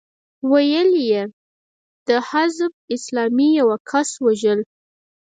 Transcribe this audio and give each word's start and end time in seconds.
ويې 0.51 0.81
ويل 0.83 0.89
چې 0.97 1.19
د 2.07 2.09
حزب 2.29 2.71
اسلامي 2.95 3.49
د 3.55 3.55
يوه 3.59 3.77
کس 3.89 4.09
وژل. 4.25 4.59